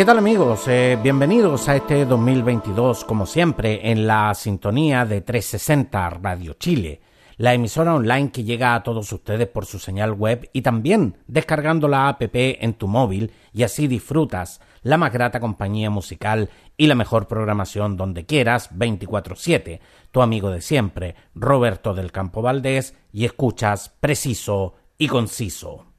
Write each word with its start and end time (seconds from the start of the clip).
¿Qué 0.00 0.06
tal 0.06 0.16
amigos? 0.16 0.66
Eh, 0.66 0.98
bienvenidos 1.02 1.68
a 1.68 1.76
este 1.76 2.06
2022, 2.06 3.04
como 3.04 3.26
siempre, 3.26 3.90
en 3.90 4.06
la 4.06 4.32
sintonía 4.34 5.04
de 5.04 5.20
360 5.20 6.08
Radio 6.08 6.54
Chile, 6.54 7.02
la 7.36 7.52
emisora 7.52 7.94
online 7.94 8.32
que 8.32 8.42
llega 8.42 8.74
a 8.74 8.82
todos 8.82 9.12
ustedes 9.12 9.46
por 9.48 9.66
su 9.66 9.78
señal 9.78 10.12
web 10.12 10.48
y 10.54 10.62
también 10.62 11.18
descargando 11.26 11.86
la 11.86 12.08
app 12.08 12.22
en 12.32 12.72
tu 12.72 12.88
móvil 12.88 13.30
y 13.52 13.62
así 13.62 13.88
disfrutas 13.88 14.62
la 14.80 14.96
más 14.96 15.12
grata 15.12 15.38
compañía 15.38 15.90
musical 15.90 16.48
y 16.78 16.86
la 16.86 16.94
mejor 16.94 17.28
programación 17.28 17.98
donde 17.98 18.24
quieras 18.24 18.70
24/7. 18.72 19.80
Tu 20.12 20.22
amigo 20.22 20.50
de 20.50 20.62
siempre, 20.62 21.14
Roberto 21.34 21.92
del 21.92 22.10
Campo 22.10 22.40
Valdés, 22.40 22.94
y 23.12 23.26
escuchas 23.26 23.90
preciso 24.00 24.76
y 24.96 25.08
conciso. 25.08 25.89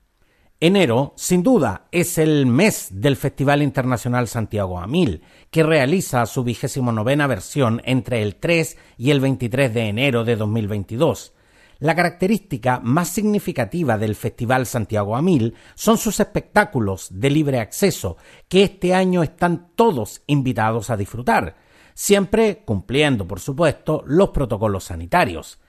Enero, 0.64 1.14
sin 1.16 1.42
duda, 1.42 1.88
es 1.92 2.20
el 2.20 2.46
mes 2.46 2.90
del 2.92 3.16
Festival 3.16 3.64
Internacional 3.64 4.28
Santiago 4.28 4.78
Amil, 4.78 5.24
que 5.50 5.64
realiza 5.64 6.24
su 6.28 6.44
vigésimo 6.44 6.92
novena 6.92 7.26
versión 7.26 7.82
entre 7.84 8.22
el 8.22 8.36
3 8.36 8.78
y 8.96 9.10
el 9.10 9.22
23 9.22 9.74
de 9.74 9.88
enero 9.88 10.24
de 10.24 10.36
2022. 10.36 11.34
La 11.80 11.96
característica 11.96 12.80
más 12.80 13.08
significativa 13.08 13.98
del 13.98 14.14
Festival 14.14 14.68
Santiago 14.68 15.16
Amil 15.16 15.56
son 15.74 15.98
sus 15.98 16.20
espectáculos 16.20 17.08
de 17.10 17.32
libre 17.32 17.60
acceso, 17.60 18.18
que 18.48 18.62
este 18.62 18.94
año 18.94 19.24
están 19.24 19.72
todos 19.76 20.22
invitados 20.28 20.92
a 20.92 20.98
disfrutar, 20.98 21.56
siempre 21.96 22.62
cumpliendo, 22.66 23.28
por 23.28 23.40
supuesto, 23.40 24.04
los 24.06 24.30
protocolos 24.30 24.84
sanitarios. 24.84 25.60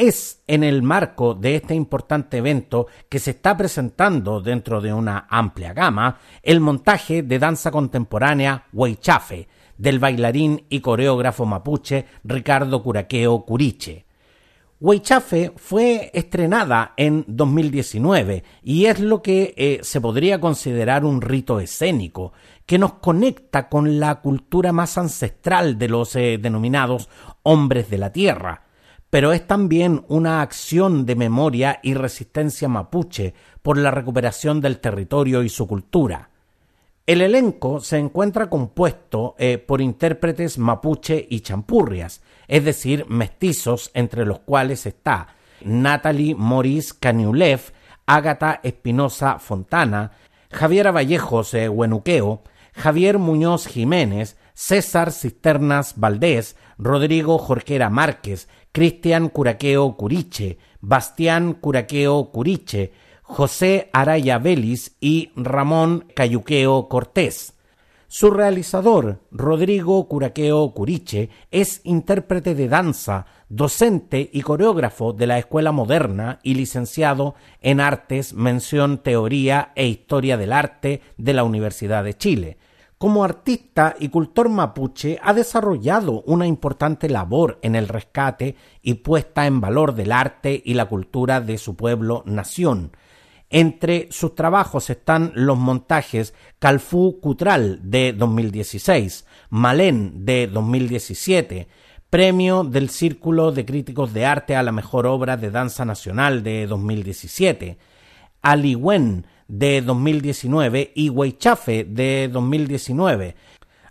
Es 0.00 0.44
en 0.46 0.62
el 0.62 0.84
marco 0.84 1.34
de 1.34 1.56
este 1.56 1.74
importante 1.74 2.36
evento 2.36 2.86
que 3.08 3.18
se 3.18 3.32
está 3.32 3.56
presentando 3.56 4.40
dentro 4.40 4.80
de 4.80 4.92
una 4.92 5.26
amplia 5.28 5.72
gama 5.72 6.20
el 6.40 6.60
montaje 6.60 7.24
de 7.24 7.40
danza 7.40 7.72
contemporánea 7.72 8.68
Huaychafe 8.72 9.48
del 9.76 9.98
bailarín 9.98 10.66
y 10.68 10.78
coreógrafo 10.78 11.46
mapuche 11.46 12.06
Ricardo 12.22 12.80
Curaqueo 12.80 13.44
Curiche. 13.44 14.06
Huaychafe 14.78 15.54
fue 15.56 16.12
estrenada 16.14 16.94
en 16.96 17.24
2019 17.26 18.44
y 18.62 18.84
es 18.84 19.00
lo 19.00 19.20
que 19.20 19.52
eh, 19.56 19.80
se 19.82 20.00
podría 20.00 20.40
considerar 20.40 21.04
un 21.04 21.20
rito 21.20 21.58
escénico 21.58 22.32
que 22.66 22.78
nos 22.78 22.92
conecta 22.94 23.68
con 23.68 23.98
la 23.98 24.20
cultura 24.20 24.70
más 24.70 24.96
ancestral 24.96 25.76
de 25.76 25.88
los 25.88 26.14
eh, 26.14 26.38
denominados 26.40 27.08
hombres 27.42 27.90
de 27.90 27.98
la 27.98 28.12
tierra 28.12 28.67
pero 29.10 29.32
es 29.32 29.46
también 29.46 30.04
una 30.08 30.42
acción 30.42 31.06
de 31.06 31.16
memoria 31.16 31.80
y 31.82 31.94
resistencia 31.94 32.68
mapuche 32.68 33.34
por 33.62 33.78
la 33.78 33.90
recuperación 33.90 34.60
del 34.60 34.78
territorio 34.78 35.42
y 35.42 35.48
su 35.48 35.66
cultura. 35.66 36.30
El 37.06 37.22
elenco 37.22 37.80
se 37.80 37.96
encuentra 37.96 38.50
compuesto 38.50 39.34
eh, 39.38 39.56
por 39.56 39.80
intérpretes 39.80 40.58
mapuche 40.58 41.26
y 41.30 41.40
champurrias, 41.40 42.20
es 42.46 42.64
decir, 42.64 43.06
mestizos 43.08 43.90
entre 43.94 44.26
los 44.26 44.40
cuales 44.40 44.84
está 44.84 45.28
Natalie 45.62 46.34
Maurice 46.34 46.94
Caniulev, 47.00 47.60
Ágata 48.04 48.60
Espinosa 48.62 49.38
Fontana, 49.38 50.12
Javiera 50.50 50.92
Vallejos 50.92 51.54
eh, 51.54 51.68
Huenuqueo, 51.70 52.42
Javier 52.74 53.18
Muñoz 53.18 53.66
Jiménez, 53.66 54.36
César 54.60 55.12
Cisternas 55.12 55.94
Valdés, 56.00 56.56
Rodrigo 56.78 57.38
Jorquera 57.38 57.90
Márquez, 57.90 58.48
Cristian 58.72 59.28
Curaqueo 59.28 59.96
Curiche, 59.96 60.58
Bastián 60.80 61.52
Curaqueo 61.52 62.32
Curiche, 62.32 62.90
José 63.22 63.88
Araya 63.92 64.38
Vélez 64.38 64.96
y 65.00 65.30
Ramón 65.36 66.06
Cayuqueo 66.12 66.88
Cortés. 66.88 67.54
Su 68.08 68.32
realizador, 68.32 69.20
Rodrigo 69.30 70.08
Curaqueo 70.08 70.74
Curiche, 70.74 71.30
es 71.52 71.80
intérprete 71.84 72.56
de 72.56 72.66
danza, 72.66 73.26
docente 73.48 74.28
y 74.32 74.42
coreógrafo 74.42 75.12
de 75.12 75.28
la 75.28 75.38
Escuela 75.38 75.70
Moderna 75.70 76.40
y 76.42 76.54
licenciado 76.54 77.36
en 77.60 77.78
Artes, 77.78 78.34
Mención 78.34 79.04
Teoría 79.04 79.70
e 79.76 79.86
Historia 79.86 80.36
del 80.36 80.52
Arte 80.52 81.00
de 81.16 81.32
la 81.32 81.44
Universidad 81.44 82.02
de 82.02 82.14
Chile. 82.14 82.58
Como 82.98 83.22
artista 83.22 83.94
y 84.00 84.08
cultor 84.08 84.48
mapuche 84.48 85.20
ha 85.22 85.32
desarrollado 85.32 86.22
una 86.22 86.48
importante 86.48 87.08
labor 87.08 87.60
en 87.62 87.76
el 87.76 87.86
rescate 87.86 88.56
y 88.82 88.94
puesta 88.94 89.46
en 89.46 89.60
valor 89.60 89.94
del 89.94 90.10
arte 90.10 90.60
y 90.64 90.74
la 90.74 90.86
cultura 90.86 91.40
de 91.40 91.58
su 91.58 91.76
pueblo 91.76 92.24
nación. 92.26 92.90
Entre 93.50 94.08
sus 94.10 94.34
trabajos 94.34 94.90
están 94.90 95.30
los 95.34 95.56
montajes 95.56 96.34
Calfú 96.58 97.20
Cutral 97.20 97.78
de 97.82 98.12
2016, 98.12 99.26
Malén 99.48 100.26
de 100.26 100.48
2017, 100.48 101.68
Premio 102.10 102.64
del 102.64 102.90
Círculo 102.90 103.52
de 103.52 103.64
Críticos 103.64 104.12
de 104.12 104.26
Arte 104.26 104.56
a 104.56 104.62
la 104.64 104.72
Mejor 104.72 105.06
Obra 105.06 105.36
de 105.36 105.52
Danza 105.52 105.84
Nacional 105.84 106.42
de 106.42 106.66
2017, 106.66 107.78
Aliwen 108.42 109.24
de 109.48 109.82
2019 109.82 110.92
y 110.94 111.08
Huaychafe 111.08 111.84
de 111.84 112.28
2019. 112.32 113.34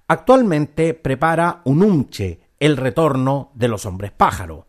Actualmente 0.07 0.93
prepara 0.93 1.61
Unumche, 1.65 2.39
el 2.59 2.77
retorno 2.77 3.51
de 3.55 3.67
los 3.67 3.85
hombres 3.85 4.11
pájaro. 4.11 4.67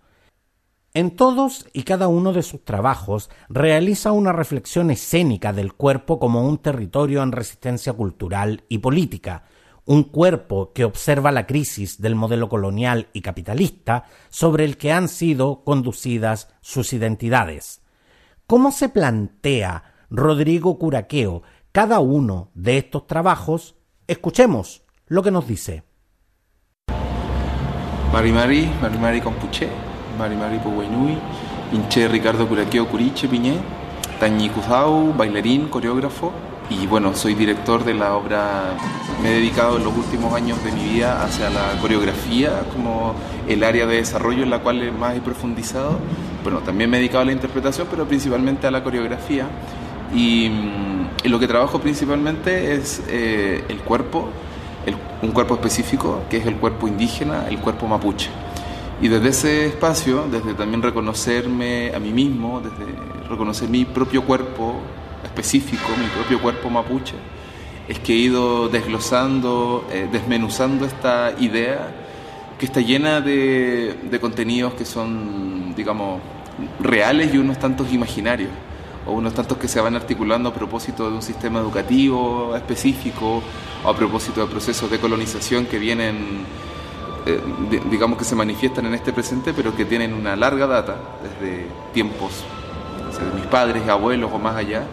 En 0.94 1.14
todos 1.14 1.66
y 1.72 1.82
cada 1.84 2.08
uno 2.08 2.32
de 2.32 2.42
sus 2.42 2.64
trabajos 2.64 3.30
realiza 3.48 4.10
una 4.10 4.32
reflexión 4.32 4.90
escénica 4.90 5.52
del 5.52 5.74
cuerpo 5.74 6.18
como 6.18 6.48
un 6.48 6.58
territorio 6.58 7.22
en 7.22 7.32
resistencia 7.32 7.92
cultural 7.92 8.64
y 8.68 8.78
política, 8.78 9.44
un 9.84 10.04
cuerpo 10.04 10.72
que 10.72 10.84
observa 10.84 11.30
la 11.30 11.46
crisis 11.46 12.00
del 12.00 12.14
modelo 12.14 12.48
colonial 12.48 13.08
y 13.12 13.20
capitalista 13.20 14.04
sobre 14.28 14.64
el 14.64 14.76
que 14.76 14.92
han 14.92 15.08
sido 15.08 15.62
conducidas 15.62 16.48
sus 16.60 16.92
identidades. 16.92 17.80
¿Cómo 18.46 18.72
se 18.72 18.88
plantea 18.88 19.97
Rodrigo 20.10 20.78
Curaqueo 20.78 21.42
cada 21.70 22.00
uno 22.00 22.50
de 22.54 22.78
estos 22.78 23.06
trabajos, 23.06 23.76
escuchemos 24.06 24.82
lo 25.06 25.22
que 25.22 25.30
nos 25.30 25.46
dice. 25.46 25.84
Mari 28.12 28.32
Mari, 28.32 28.70
Mari 28.80 28.98
Mari 28.98 29.20
Compuche, 29.20 29.68
Mari 30.18 30.34
Mari 30.34 30.58
Poguenui, 30.58 31.18
Inche 31.72 32.08
Ricardo 32.08 32.48
Curaqueo 32.48 32.88
Curiche 32.88 33.28
Piñé, 33.28 33.58
Tañi 34.18 34.48
Cuzao, 34.48 35.12
bailarín, 35.12 35.68
coreógrafo, 35.68 36.32
y 36.70 36.86
bueno, 36.86 37.14
soy 37.14 37.34
director 37.34 37.84
de 37.84 37.92
la 37.92 38.14
obra, 38.14 38.76
me 39.22 39.30
he 39.30 39.34
dedicado 39.34 39.76
en 39.76 39.84
los 39.84 39.94
últimos 39.94 40.32
años 40.34 40.62
de 40.64 40.72
mi 40.72 40.84
vida 40.84 41.22
hacia 41.22 41.50
la 41.50 41.78
coreografía 41.82 42.64
como 42.72 43.14
el 43.46 43.62
área 43.62 43.86
de 43.86 43.96
desarrollo 43.96 44.42
en 44.42 44.50
la 44.50 44.60
cual 44.60 44.90
más 44.92 45.16
he 45.16 45.20
profundizado. 45.20 45.98
Bueno, 46.42 46.60
también 46.60 46.88
me 46.88 46.96
he 46.96 47.00
dedicado 47.00 47.22
a 47.22 47.26
la 47.26 47.32
interpretación, 47.32 47.88
pero 47.90 48.06
principalmente 48.06 48.66
a 48.66 48.70
la 48.70 48.82
coreografía. 48.82 49.46
Y, 50.14 50.50
lo 51.24 51.38
que 51.38 51.46
trabajo 51.46 51.80
principalmente 51.80 52.74
es 52.74 53.02
eh, 53.08 53.62
el 53.68 53.78
cuerpo, 53.80 54.30
un 55.20 55.32
cuerpo 55.32 55.54
específico, 55.54 56.22
que 56.30 56.38
es 56.38 56.46
el 56.46 56.56
cuerpo 56.56 56.88
indígena, 56.88 57.46
el 57.48 57.58
cuerpo 57.58 57.86
mapuche. 57.86 58.30
Y 59.02 59.08
desde 59.08 59.28
ese 59.28 59.66
espacio, 59.66 60.26
desde 60.30 60.54
también 60.54 60.80
reconocerme 60.80 61.92
a 61.94 61.98
mí 61.98 62.12
mismo, 62.12 62.60
desde 62.60 62.92
reconocer 63.28 63.68
mi 63.68 63.84
propio 63.84 64.24
cuerpo 64.24 64.76
específico, 65.24 65.88
mi 65.98 66.06
propio 66.06 66.40
cuerpo 66.40 66.70
mapuche, 66.70 67.14
es 67.88 67.98
que 67.98 68.14
he 68.14 68.16
ido 68.16 68.68
desglosando, 68.68 69.86
eh, 69.90 70.08
desmenuzando 70.10 70.86
esta 70.86 71.34
idea 71.38 71.94
que 72.58 72.66
está 72.66 72.80
llena 72.80 73.20
de, 73.20 73.98
de 74.10 74.20
contenidos 74.20 74.74
que 74.74 74.84
son, 74.84 75.74
digamos, 75.74 76.20
reales 76.80 77.34
y 77.34 77.38
unos 77.38 77.58
tantos 77.58 77.92
imaginarios 77.92 78.50
o 79.08 79.12
unos 79.12 79.34
tantos 79.34 79.58
que 79.58 79.68
se 79.68 79.80
van 79.80 79.96
articulando 79.96 80.50
a 80.50 80.54
propósito 80.54 81.08
de 81.10 81.16
un 81.16 81.22
sistema 81.22 81.60
educativo 81.60 82.54
específico 82.54 83.42
o 83.84 83.88
a 83.88 83.96
propósito 83.96 84.40
de 84.40 84.46
procesos 84.46 84.90
de 84.90 84.98
colonización 84.98 85.66
que 85.66 85.78
vienen, 85.78 86.44
eh, 87.26 87.40
digamos 87.90 88.18
que 88.18 88.24
se 88.24 88.34
manifiestan 88.34 88.86
en 88.86 88.94
este 88.94 89.12
presente, 89.12 89.52
pero 89.54 89.74
que 89.74 89.84
tienen 89.84 90.12
una 90.12 90.36
larga 90.36 90.66
data, 90.66 90.96
desde 91.22 91.66
tiempos 91.92 92.44
de 93.18 93.40
mis 93.40 93.46
padres 93.46 93.88
abuelos 93.88 94.30
o 94.32 94.38
más 94.38 94.54
allá, 94.56 94.84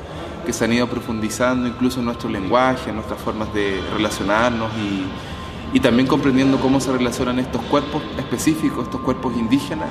que 0.45 0.53
se 0.53 0.65
han 0.65 0.73
ido 0.73 0.88
profundizando 0.88 1.67
incluso 1.67 2.00
en 2.00 2.06
nuestro 2.06 2.29
lenguaje, 2.29 2.89
en 2.89 2.95
nuestras 2.95 3.19
formas 3.19 3.53
de 3.53 3.81
relacionarnos 3.94 4.71
y, 4.77 5.77
y 5.77 5.79
también 5.79 6.07
comprendiendo 6.07 6.59
cómo 6.59 6.79
se 6.79 6.91
relacionan 6.91 7.39
estos 7.39 7.62
cuerpos 7.63 8.01
específicos, 8.17 8.85
estos 8.85 9.01
cuerpos 9.01 9.35
indígenas 9.35 9.89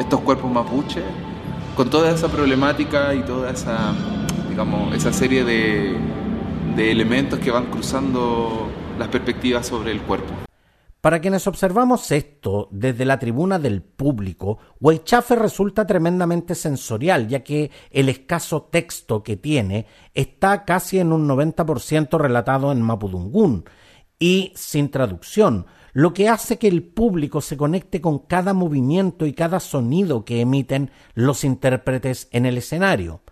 estos 0.00 0.20
cuerpos 0.20 0.50
mapuche, 0.50 1.02
con 1.80 1.88
toda 1.88 2.10
esa 2.10 2.28
problemática 2.28 3.14
y 3.14 3.22
toda 3.22 3.52
esa, 3.52 3.94
digamos, 4.50 4.94
esa 4.94 5.14
serie 5.14 5.44
de, 5.44 5.96
elementos 6.76 7.38
que 7.38 7.50
van 7.50 7.70
cruzando 7.70 8.68
las 8.98 9.08
perspectivas 9.08 9.66
sobre 9.66 9.90
el 9.90 10.02
cuerpo. 10.02 10.30
Para 11.00 11.22
quienes 11.22 11.46
observamos 11.46 12.12
esto 12.12 12.68
desde 12.70 13.06
la 13.06 13.18
tribuna 13.18 13.58
del 13.58 13.80
público, 13.80 14.58
Weichafe 14.78 15.36
resulta 15.36 15.86
tremendamente 15.86 16.54
sensorial, 16.54 17.28
ya 17.28 17.42
que 17.42 17.70
el 17.90 18.10
escaso 18.10 18.68
texto 18.70 19.22
que 19.22 19.38
tiene 19.38 19.86
está 20.12 20.66
casi 20.66 20.98
en 20.98 21.14
un 21.14 21.26
90% 21.26 22.18
relatado 22.18 22.72
en 22.72 22.82
mapudungún 22.82 23.64
y 24.18 24.52
sin 24.54 24.90
traducción, 24.90 25.64
lo 25.92 26.12
que 26.14 26.28
hace 26.28 26.58
que 26.58 26.68
el 26.68 26.82
público 26.82 27.40
se 27.40 27.56
conecte 27.56 28.00
con 28.00 28.20
cada 28.20 28.52
movimiento 28.54 29.26
y 29.26 29.32
cada 29.32 29.60
sonido 29.60 30.24
que 30.24 30.40
emiten 30.40 30.90
los 31.14 31.44
intérpretes 31.44 32.28
en 32.32 32.46
el 32.46 32.58
escenario. 32.58 33.22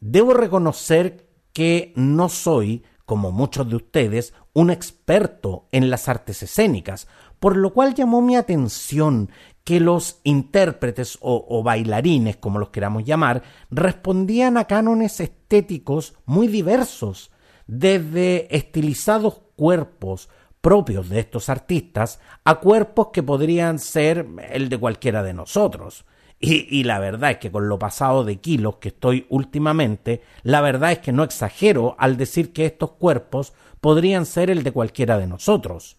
Debo 0.00 0.34
reconocer 0.34 1.28
que 1.52 1.92
no 1.96 2.28
soy 2.28 2.84
como 3.10 3.32
muchos 3.32 3.68
de 3.68 3.74
ustedes, 3.74 4.34
un 4.52 4.70
experto 4.70 5.66
en 5.72 5.90
las 5.90 6.08
artes 6.08 6.44
escénicas, 6.44 7.08
por 7.40 7.56
lo 7.56 7.72
cual 7.72 7.92
llamó 7.92 8.22
mi 8.22 8.36
atención 8.36 9.30
que 9.64 9.80
los 9.80 10.20
intérpretes 10.22 11.18
o, 11.20 11.60
bailarines, 11.64 12.36
como 12.36 12.60
los 12.60 12.68
queramos 12.68 13.04
llamar, 13.04 13.42
respondían 13.68 14.56
a 14.56 14.66
cánones 14.66 15.18
estéticos 15.18 16.14
muy 16.24 16.46
diversos, 16.46 17.32
desde 17.66 18.54
estilizados 18.56 19.40
cuerpos 19.56 20.28
propios 20.60 21.08
de 21.08 21.20
estos 21.20 21.48
artistas 21.48 22.20
a 22.44 22.56
cuerpos 22.56 23.08
que 23.12 23.22
podrían 23.22 23.78
ser 23.78 24.26
el 24.50 24.68
de 24.68 24.78
cualquiera 24.78 25.22
de 25.22 25.34
nosotros. 25.34 26.04
Y, 26.42 26.84
la 26.84 26.98
verdad 26.98 27.32
es 27.32 27.36
que 27.36 27.50
con 27.50 27.68
lo 27.68 27.78
pasado 27.78 28.24
de 28.24 28.40
kilos 28.40 28.76
que 28.76 28.88
estoy 28.88 29.26
últimamente, 29.28 30.22
la 30.42 30.62
verdad 30.62 30.92
es 30.92 30.98
que 31.00 31.12
no 31.12 31.22
exagero 31.22 31.96
al 31.98 32.16
decir 32.16 32.54
que 32.54 32.64
estos 32.64 32.92
cuerpos 32.92 33.52
podrían 33.82 34.24
ser 34.24 34.48
el 34.48 34.62
de 34.62 34.72
cualquiera 34.72 35.18
de 35.18 35.26
nosotros. 35.26 35.98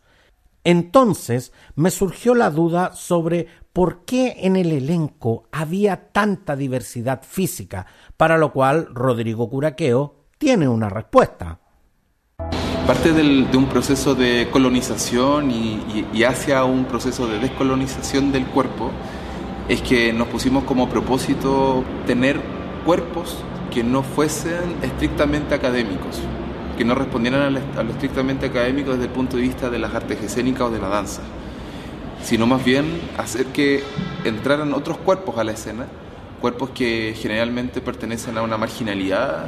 Entonces 0.63 1.53
me 1.75 1.91
surgió 1.91 2.33
la 2.33 2.49
duda 2.49 2.93
sobre 2.93 3.47
por 3.71 4.03
qué 4.03 4.37
en 4.39 4.55
el 4.55 4.71
elenco 4.71 5.43
había 5.51 6.11
tanta 6.11 6.55
diversidad 6.55 7.21
física, 7.23 7.85
para 8.17 8.39
lo 8.39 8.51
cual 8.51 8.87
Rodrigo 8.91 9.47
Curaqueo 9.47 10.25
tiene 10.39 10.67
una 10.67 10.89
respuesta. 10.89 11.60
Parte 12.91 13.13
de 13.13 13.57
un 13.57 13.67
proceso 13.67 14.15
de 14.15 14.49
colonización 14.51 15.49
y 15.49 16.23
hacia 16.23 16.65
un 16.65 16.83
proceso 16.83 17.25
de 17.25 17.39
descolonización 17.39 18.33
del 18.33 18.45
cuerpo, 18.47 18.91
es 19.69 19.81
que 19.81 20.11
nos 20.11 20.27
pusimos 20.27 20.65
como 20.65 20.89
propósito 20.89 21.85
tener 22.05 22.41
cuerpos 22.85 23.37
que 23.73 23.81
no 23.81 24.03
fuesen 24.03 24.75
estrictamente 24.81 25.55
académicos, 25.55 26.19
que 26.77 26.83
no 26.83 26.93
respondieran 26.93 27.55
a 27.77 27.81
lo 27.81 27.91
estrictamente 27.91 28.47
académico 28.47 28.91
desde 28.91 29.05
el 29.05 29.11
punto 29.11 29.37
de 29.37 29.43
vista 29.43 29.69
de 29.69 29.79
las 29.79 29.95
artes 29.95 30.21
escénicas 30.21 30.63
o 30.63 30.69
de 30.69 30.79
la 30.79 30.89
danza, 30.89 31.21
sino 32.21 32.45
más 32.45 32.61
bien 32.61 32.99
hacer 33.17 33.45
que 33.45 33.85
entraran 34.25 34.73
otros 34.73 34.97
cuerpos 34.97 35.37
a 35.37 35.45
la 35.45 35.53
escena, 35.53 35.85
cuerpos 36.41 36.71
que 36.71 37.15
generalmente 37.17 37.79
pertenecen 37.79 38.37
a 38.37 38.41
una 38.41 38.57
marginalidad 38.57 39.45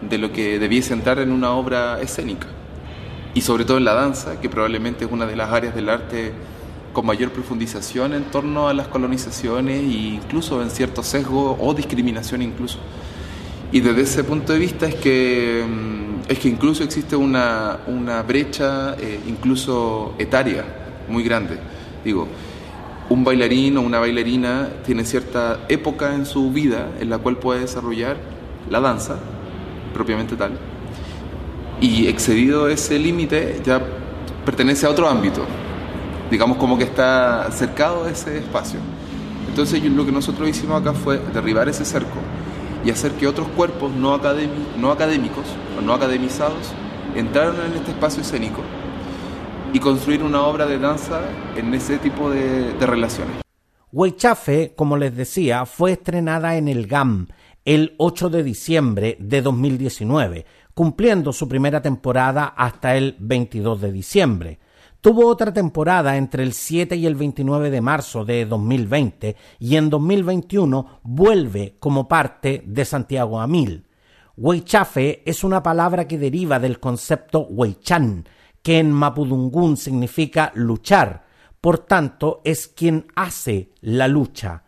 de 0.00 0.16
lo 0.16 0.32
que 0.32 0.58
debiese 0.58 0.94
entrar 0.94 1.18
en 1.18 1.30
una 1.30 1.50
obra 1.50 2.00
escénica. 2.00 2.55
Y 3.36 3.42
sobre 3.42 3.66
todo 3.66 3.76
en 3.76 3.84
la 3.84 3.92
danza, 3.92 4.40
que 4.40 4.48
probablemente 4.48 5.04
es 5.04 5.12
una 5.12 5.26
de 5.26 5.36
las 5.36 5.52
áreas 5.52 5.74
del 5.74 5.90
arte 5.90 6.32
con 6.94 7.04
mayor 7.04 7.32
profundización 7.32 8.14
en 8.14 8.24
torno 8.30 8.66
a 8.66 8.72
las 8.72 8.88
colonizaciones 8.88 9.78
e 9.78 10.14
incluso 10.14 10.62
en 10.62 10.70
cierto 10.70 11.02
sesgo 11.02 11.54
o 11.60 11.74
discriminación 11.74 12.40
incluso. 12.40 12.78
Y 13.72 13.80
desde 13.80 14.00
ese 14.00 14.24
punto 14.24 14.54
de 14.54 14.58
vista 14.58 14.86
es 14.86 14.94
que, 14.94 15.62
mm, 15.68 16.30
es 16.30 16.38
que 16.38 16.48
incluso 16.48 16.82
existe 16.82 17.14
una, 17.14 17.80
una 17.88 18.22
brecha 18.22 18.94
eh, 18.94 19.20
incluso 19.28 20.14
etaria 20.16 20.64
muy 21.06 21.22
grande. 21.22 21.58
Digo, 22.02 22.28
un 23.10 23.22
bailarín 23.22 23.76
o 23.76 23.82
una 23.82 23.98
bailarina 23.98 24.70
tiene 24.86 25.04
cierta 25.04 25.66
época 25.68 26.14
en 26.14 26.24
su 26.24 26.50
vida 26.50 26.88
en 27.00 27.10
la 27.10 27.18
cual 27.18 27.36
puede 27.36 27.60
desarrollar 27.60 28.16
la 28.70 28.80
danza, 28.80 29.18
propiamente 29.92 30.36
tal, 30.36 30.58
y 31.80 32.08
excedido 32.08 32.68
ese 32.68 32.98
límite 32.98 33.60
ya 33.64 33.82
pertenece 34.44 34.86
a 34.86 34.90
otro 34.90 35.08
ámbito, 35.08 35.44
digamos 36.30 36.56
como 36.56 36.78
que 36.78 36.84
está 36.84 37.50
cercado 37.50 38.04
de 38.04 38.12
ese 38.12 38.38
espacio. 38.38 38.80
Entonces 39.48 39.82
lo 39.84 40.04
que 40.04 40.12
nosotros 40.12 40.48
hicimos 40.48 40.80
acá 40.80 40.92
fue 40.92 41.18
derribar 41.32 41.68
ese 41.68 41.84
cerco 41.84 42.18
y 42.84 42.90
hacer 42.90 43.12
que 43.12 43.26
otros 43.26 43.48
cuerpos 43.48 43.92
no, 43.92 44.18
no 44.78 44.92
académicos 44.92 45.46
o 45.78 45.82
no 45.82 45.92
academizados 45.92 46.72
entraran 47.14 47.56
en 47.70 47.78
este 47.78 47.90
espacio 47.90 48.22
escénico 48.22 48.60
y 49.72 49.80
construir 49.80 50.22
una 50.22 50.42
obra 50.42 50.66
de 50.66 50.78
danza 50.78 51.22
en 51.56 51.74
ese 51.74 51.98
tipo 51.98 52.30
de, 52.30 52.72
de 52.74 52.86
relaciones. 52.86 53.42
Weichafe, 53.92 54.74
como 54.76 54.96
les 54.96 55.16
decía, 55.16 55.64
fue 55.66 55.92
estrenada 55.92 56.56
en 56.56 56.68
el 56.68 56.86
GAM 56.86 57.28
el 57.64 57.94
8 57.98 58.30
de 58.30 58.44
diciembre 58.44 59.16
de 59.18 59.42
2019, 59.42 60.46
cumpliendo 60.76 61.32
su 61.32 61.48
primera 61.48 61.80
temporada 61.80 62.52
hasta 62.54 62.96
el 62.96 63.16
22 63.18 63.80
de 63.80 63.92
diciembre. 63.92 64.58
Tuvo 65.00 65.26
otra 65.26 65.50
temporada 65.50 66.18
entre 66.18 66.42
el 66.42 66.52
7 66.52 66.96
y 66.96 67.06
el 67.06 67.14
29 67.14 67.70
de 67.70 67.80
marzo 67.80 68.26
de 68.26 68.44
2020 68.44 69.36
y 69.58 69.76
en 69.76 69.88
2021 69.88 71.00
vuelve 71.02 71.76
como 71.78 72.06
parte 72.06 72.62
de 72.66 72.84
Santiago 72.84 73.40
Amil. 73.40 73.86
Weichafe 74.36 75.22
es 75.24 75.44
una 75.44 75.62
palabra 75.62 76.06
que 76.06 76.18
deriva 76.18 76.58
del 76.58 76.78
concepto 76.78 77.46
Weichan, 77.48 78.28
que 78.62 78.78
en 78.78 78.92
Mapudungún 78.92 79.78
significa 79.78 80.52
luchar, 80.54 81.24
por 81.58 81.78
tanto 81.78 82.42
es 82.44 82.68
quien 82.68 83.06
hace 83.14 83.70
la 83.80 84.08
lucha. 84.08 84.64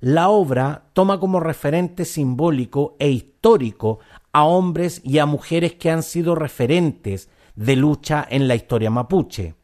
La 0.00 0.30
obra 0.30 0.86
toma 0.92 1.20
como 1.20 1.38
referente 1.38 2.04
simbólico 2.04 2.96
e 2.98 3.10
histórico 3.10 4.00
a 4.32 4.44
hombres 4.44 5.00
y 5.04 5.18
a 5.18 5.26
mujeres 5.26 5.74
que 5.74 5.90
han 5.90 6.02
sido 6.02 6.34
referentes 6.34 7.28
de 7.54 7.76
lucha 7.76 8.26
en 8.28 8.48
la 8.48 8.54
historia 8.54 8.90
mapuche. 8.90 9.54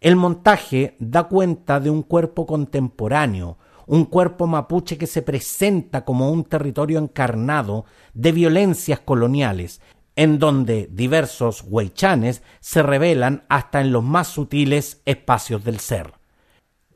El 0.00 0.16
montaje 0.16 0.96
da 1.00 1.24
cuenta 1.24 1.80
de 1.80 1.90
un 1.90 2.02
cuerpo 2.02 2.46
contemporáneo, 2.46 3.58
un 3.86 4.04
cuerpo 4.04 4.46
mapuche 4.46 4.96
que 4.96 5.06
se 5.06 5.22
presenta 5.22 6.04
como 6.04 6.30
un 6.30 6.44
territorio 6.44 6.98
encarnado 6.98 7.84
de 8.14 8.32
violencias 8.32 9.00
coloniales, 9.00 9.80
en 10.14 10.38
donde 10.38 10.88
diversos 10.92 11.64
huaychanes 11.66 12.42
se 12.60 12.82
revelan 12.82 13.44
hasta 13.48 13.80
en 13.80 13.92
los 13.92 14.04
más 14.04 14.28
sutiles 14.28 15.00
espacios 15.04 15.64
del 15.64 15.80
ser. 15.80 16.17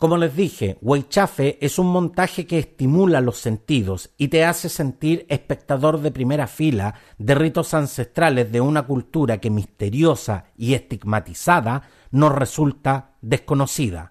Como 0.03 0.17
les 0.17 0.35
dije, 0.35 0.79
Huaychafe 0.81 1.65
es 1.65 1.79
un 1.79 1.87
montaje 1.87 2.45
que 2.45 2.59
estimula 2.59 3.21
los 3.21 3.39
sentidos 3.39 4.11
y 4.19 4.27
te 4.27 4.45
hace 4.45 4.69
sentir 4.69 5.25
espectador 5.29 6.01
de 6.01 6.11
primera 6.11 6.49
fila 6.49 6.97
de 7.19 7.37
ritos 7.37 7.73
ancestrales 7.73 8.51
de 8.51 8.61
una 8.61 8.83
cultura 8.83 9.39
que 9.39 9.49
misteriosa 9.49 10.47
y 10.57 10.75
estigmatizada 10.75 11.83
nos 12.11 12.35
resulta 12.35 13.13
desconocida. 13.21 14.11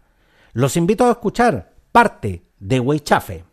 Los 0.53 0.77
invito 0.77 1.07
a 1.07 1.11
escuchar 1.11 1.73
parte 1.91 2.45
de 2.57 2.79
Weichafe. 2.79 3.43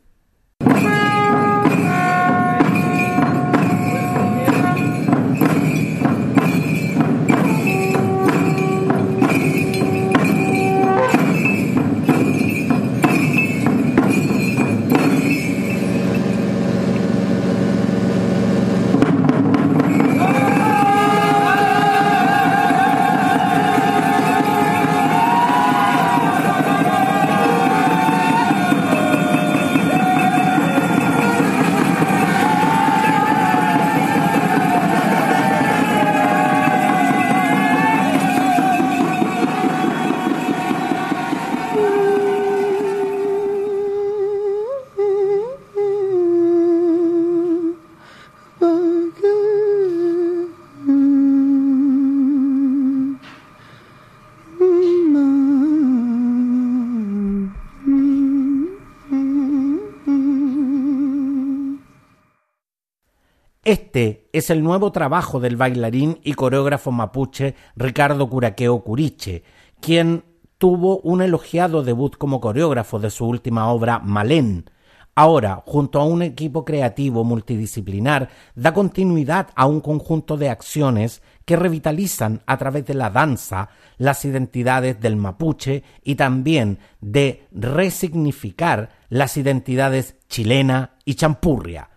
Este 63.88 64.28
es 64.34 64.50
el 64.50 64.62
nuevo 64.62 64.92
trabajo 64.92 65.40
del 65.40 65.56
bailarín 65.56 66.20
y 66.22 66.34
coreógrafo 66.34 66.92
mapuche 66.92 67.54
Ricardo 67.74 68.28
Curaqueo 68.28 68.84
Curiche, 68.84 69.44
quien 69.80 70.24
tuvo 70.58 70.98
un 70.98 71.22
elogiado 71.22 71.82
debut 71.82 72.18
como 72.18 72.38
coreógrafo 72.38 72.98
de 72.98 73.08
su 73.08 73.24
última 73.26 73.72
obra 73.72 73.98
Malén, 73.98 74.70
Ahora, 75.14 75.62
junto 75.64 76.00
a 76.00 76.04
un 76.04 76.20
equipo 76.20 76.66
creativo 76.66 77.24
multidisciplinar, 77.24 78.28
da 78.54 78.74
continuidad 78.74 79.48
a 79.56 79.64
un 79.64 79.80
conjunto 79.80 80.36
de 80.36 80.50
acciones 80.50 81.22
que 81.46 81.56
revitalizan 81.56 82.42
a 82.44 82.58
través 82.58 82.84
de 82.84 82.94
la 82.94 83.08
danza 83.08 83.70
las 83.96 84.24
identidades 84.26 85.00
del 85.00 85.16
mapuche 85.16 85.82
y 86.04 86.14
también 86.16 86.78
de 87.00 87.48
resignificar 87.52 88.90
las 89.08 89.38
identidades 89.38 90.14
chilena 90.28 90.98
y 91.06 91.14
champurria. 91.14 91.88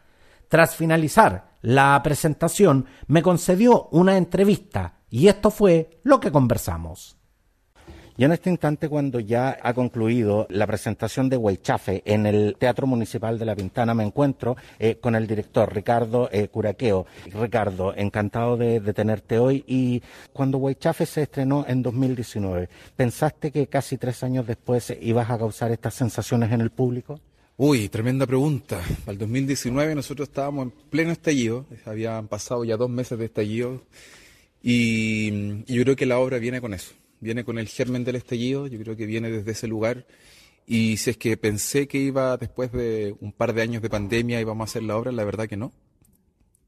Tras 0.47 0.75
finalizar 0.75 1.50
la 1.61 1.99
presentación, 2.03 2.85
me 3.07 3.21
concedió 3.21 3.87
una 3.91 4.17
entrevista 4.17 4.95
y 5.09 5.27
esto 5.27 5.51
fue 5.51 5.99
lo 6.03 6.19
que 6.19 6.31
conversamos. 6.31 7.17
Y 8.17 8.23
en 8.23 8.33
este 8.33 8.49
instante, 8.49 8.89
cuando 8.89 9.19
ya 9.19 9.57
ha 9.63 9.73
concluido 9.73 10.45
la 10.49 10.67
presentación 10.67 11.29
de 11.29 11.37
Huaychafe 11.37 12.03
en 12.05 12.25
el 12.25 12.55
Teatro 12.59 12.85
Municipal 12.85 13.39
de 13.39 13.45
La 13.45 13.55
Pintana, 13.55 13.93
me 13.93 14.03
encuentro 14.03 14.57
eh, 14.77 14.97
con 14.97 15.15
el 15.15 15.25
director 15.25 15.73
Ricardo 15.73 16.29
eh, 16.31 16.49
Curaqueo. 16.49 17.05
Ricardo, 17.33 17.95
encantado 17.95 18.57
de, 18.57 18.79
tenerte 18.93 19.39
hoy. 19.39 19.63
Y 19.65 20.03
cuando 20.33 20.57
Huaychafe 20.59 21.05
se 21.05 21.23
estrenó 21.23 21.65
en 21.67 21.81
2019, 21.81 22.69
¿pensaste 22.95 23.49
que 23.51 23.67
casi 23.67 23.97
tres 23.97 24.23
años 24.23 24.45
después 24.45 24.95
ibas 25.01 25.29
a 25.29 25.37
causar 25.37 25.71
estas 25.71 25.93
sensaciones 25.95 26.51
en 26.51 26.61
el 26.61 26.69
público? 26.69 27.19
Uy, 27.63 27.89
tremenda 27.89 28.25
pregunta. 28.25 28.81
Al 29.05 29.19
2019 29.19 29.93
nosotros 29.93 30.29
estábamos 30.29 30.63
en 30.63 30.71
pleno 30.89 31.11
estallido, 31.11 31.67
habían 31.85 32.27
pasado 32.27 32.65
ya 32.65 32.75
dos 32.75 32.89
meses 32.89 33.19
de 33.19 33.25
estallido 33.25 33.83
y 34.63 35.63
yo 35.71 35.83
creo 35.83 35.95
que 35.95 36.07
la 36.07 36.17
obra 36.17 36.39
viene 36.39 36.59
con 36.59 36.73
eso 36.73 36.95
viene 37.19 37.43
con 37.43 37.59
el 37.59 37.67
germen 37.67 38.03
del 38.03 38.15
estallido, 38.15 38.65
yo 38.65 38.79
creo 38.79 38.97
que 38.97 39.05
viene 39.05 39.29
desde 39.29 39.51
ese 39.51 39.67
lugar. 39.67 40.07
Y 40.65 40.97
si 40.97 41.11
es 41.11 41.17
que 41.17 41.37
pensé 41.37 41.87
que 41.87 41.99
iba 41.99 42.35
después 42.35 42.71
de 42.71 43.15
un 43.19 43.31
par 43.31 43.53
de 43.53 43.61
años 43.61 43.83
de 43.83 43.91
pandemia 43.91 44.41
íbamos 44.41 44.67
a 44.67 44.71
hacer 44.71 44.81
la 44.81 44.97
obra, 44.97 45.11
la 45.11 45.23
verdad 45.23 45.47
que 45.47 45.55
no. 45.55 45.71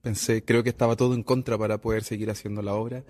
Pensé, 0.04 0.46
creo 0.46 0.62
que 0.62 0.70
estaba 0.70 0.96
todo 0.96 1.16
en 1.16 1.24
contra 1.24 1.58
para 1.58 1.80
poder 1.80 2.04
seguir 2.04 2.30
haciendo 2.30 2.62
la 2.62 2.76
obra. 2.76 3.04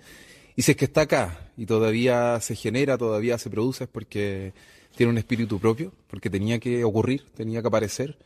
Y 0.56 0.62
si 0.62 0.70
es 0.70 0.78
que 0.78 0.86
está 0.86 1.02
acá 1.02 1.50
y 1.58 1.66
todavía 1.66 2.40
se 2.40 2.56
genera, 2.56 2.96
todavía 2.96 3.36
se 3.36 3.50
produce, 3.50 3.84
es 3.84 3.90
porque 3.90 4.54
tiene 4.96 5.10
un 5.10 5.18
espíritu 5.18 5.58
propio, 5.58 5.92
porque 6.08 6.30
tenía 6.30 6.58
que 6.58 6.84
ocurrir, 6.84 7.24
tenía 7.34 7.60
que 7.60 7.68
aparecer. 7.68 8.16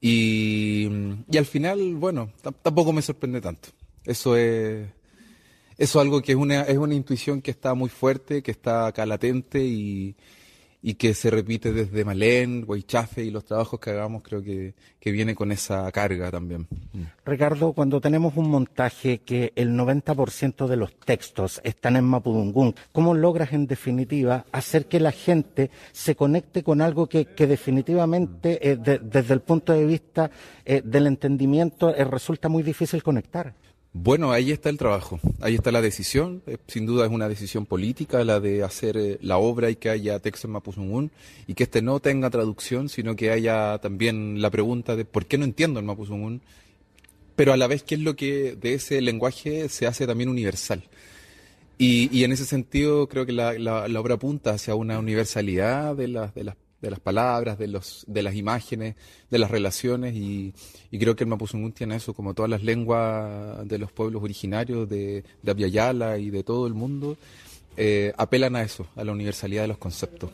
Y, 0.00 0.88
y 1.30 1.36
al 1.36 1.46
final, 1.46 1.94
bueno, 1.94 2.30
tampoco 2.62 2.92
me 2.92 3.02
sorprende 3.02 3.40
tanto. 3.40 3.70
Eso 4.04 4.36
es, 4.36 4.88
eso 5.76 5.98
es 5.98 6.04
algo 6.04 6.22
que 6.22 6.32
es 6.32 6.38
una, 6.38 6.62
es 6.62 6.78
una 6.78 6.94
intuición 6.94 7.42
que 7.42 7.50
está 7.50 7.74
muy 7.74 7.88
fuerte, 7.88 8.42
que 8.42 8.50
está 8.50 8.86
acá 8.86 9.06
latente 9.06 9.64
y, 9.64 10.16
y 10.80 10.94
que 10.94 11.14
se 11.14 11.30
repite 11.30 11.72
desde 11.72 12.04
Malén, 12.04 12.64
Guaychafe 12.64 13.24
y 13.24 13.30
los 13.30 13.44
trabajos 13.44 13.80
que 13.80 13.90
hagamos, 13.90 14.22
creo 14.22 14.42
que, 14.42 14.74
que 15.00 15.10
viene 15.10 15.34
con 15.34 15.50
esa 15.50 15.90
carga 15.90 16.30
también. 16.30 16.68
Mm. 16.92 17.02
Ricardo, 17.24 17.72
cuando 17.72 18.00
tenemos 18.00 18.36
un 18.36 18.48
montaje 18.48 19.18
que 19.18 19.52
el 19.56 19.70
90% 19.70 20.66
de 20.68 20.76
los 20.76 20.94
textos 20.94 21.60
están 21.64 21.96
en 21.96 22.04
Mapudungún, 22.04 22.74
¿cómo 22.92 23.14
logras 23.14 23.52
en 23.52 23.66
definitiva 23.66 24.44
hacer 24.52 24.86
que 24.86 25.00
la 25.00 25.12
gente 25.12 25.70
se 25.92 26.14
conecte 26.14 26.62
con 26.62 26.80
algo 26.80 27.08
que, 27.08 27.26
definitivamente 27.38 28.70
eh, 28.70 28.76
desde 28.76 29.34
el 29.34 29.40
punto 29.40 29.72
de 29.72 29.86
vista 29.86 30.30
eh, 30.64 30.82
del 30.84 31.06
entendimiento 31.06 31.94
eh, 31.94 32.04
resulta 32.04 32.48
muy 32.48 32.62
difícil 32.62 33.02
conectar? 33.02 33.54
Bueno, 33.94 34.32
ahí 34.32 34.52
está 34.52 34.68
el 34.68 34.76
trabajo, 34.76 35.18
ahí 35.40 35.54
está 35.54 35.72
la 35.72 35.80
decisión, 35.80 36.42
eh, 36.46 36.58
sin 36.66 36.84
duda 36.84 37.06
es 37.06 37.10
una 37.10 37.28
decisión 37.28 37.64
política 37.64 38.22
la 38.22 38.38
de 38.38 38.62
hacer 38.62 38.96
eh, 38.98 39.18
la 39.22 39.38
obra 39.38 39.70
y 39.70 39.76
que 39.76 39.88
haya 39.88 40.18
texto 40.20 40.46
en 40.46 40.52
Mapuzungún 40.52 41.10
y 41.46 41.54
que 41.54 41.64
este 41.64 41.80
no 41.80 41.98
tenga 41.98 42.28
traducción, 42.28 42.90
sino 42.90 43.16
que 43.16 43.30
haya 43.30 43.78
también 43.78 44.42
la 44.42 44.50
pregunta 44.50 44.94
de 44.94 45.06
por 45.06 45.26
qué 45.26 45.38
no 45.38 45.44
entiendo 45.44 45.80
el 45.80 45.86
Mapuzungún, 45.86 46.42
pero 47.34 47.52
a 47.52 47.56
la 47.56 47.66
vez 47.66 47.82
qué 47.82 47.94
es 47.94 48.02
lo 48.02 48.14
que 48.14 48.56
de 48.60 48.74
ese 48.74 49.00
lenguaje 49.00 49.68
se 49.70 49.86
hace 49.86 50.06
también 50.06 50.28
universal. 50.28 50.84
Y, 51.78 52.24
en 52.24 52.32
ese 52.32 52.44
sentido 52.44 53.08
creo 53.08 53.24
que 53.24 53.32
la, 53.32 53.52
obra 54.00 54.14
apunta 54.16 54.50
hacia 54.52 54.74
una 54.74 54.98
universalidad 54.98 55.94
de, 55.96 56.08
de 56.34 56.44
las 56.44 56.56
de 56.80 56.90
las 56.90 57.00
palabras, 57.00 57.58
de, 57.58 57.68
los, 57.68 58.04
de 58.06 58.22
las 58.22 58.34
imágenes, 58.34 58.94
de 59.30 59.38
las 59.38 59.50
relaciones 59.50 60.14
y, 60.14 60.54
creo 60.90 61.16
que 61.16 61.24
el 61.24 61.30
Mapuzungún 61.30 61.72
tiene 61.72 61.96
eso, 61.96 62.14
como 62.14 62.34
todas 62.34 62.50
las 62.50 62.62
lenguas 62.62 63.66
de 63.66 63.78
los 63.78 63.92
pueblos 63.92 64.22
originarios 64.22 64.88
de, 64.88 65.24
de 65.42 66.18
y 66.20 66.30
de 66.30 66.42
todo 66.44 66.66
el 66.66 66.74
mundo, 66.74 67.16
eh, 67.76 68.12
apelan 68.16 68.56
a 68.56 68.62
eso, 68.62 68.86
a 68.96 69.04
la 69.04 69.12
universalidad 69.12 69.62
de 69.62 69.68
los 69.68 69.78
conceptos. 69.78 70.30